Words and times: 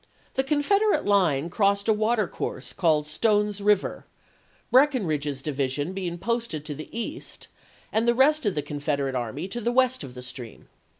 The 0.33 0.43
Confed 0.43 0.81
erate 0.81 1.05
line 1.05 1.51
crossed 1.51 1.87
a 1.87 1.93
water 1.93 2.27
course 2.27 2.73
called 2.73 3.05
Stone's 3.05 3.59
PERKYVILLE 3.61 3.67
AND 3.67 3.67
MURFEEESBOEO 3.67 4.03
283 4.71 4.71
River, 4.71 4.71
Breckinridge's 4.71 5.41
division 5.43 5.93
being 5.93 6.17
posted 6.17 6.65
to 6.65 6.73
the 6.73 6.89
east, 6.99 7.47
and 7.93 8.07
the 8.07 8.15
rest 8.15 8.47
of 8.47 8.55
the 8.55 8.63
Confederate 8.63 9.13
army 9.13 9.47
to 9.49 9.61
the 9.61 9.71
west 9.71 10.03
of 10.03 10.15
the 10.15 10.23
stream. 10.23 10.69